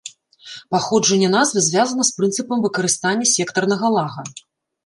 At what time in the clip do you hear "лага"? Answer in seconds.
3.99-4.21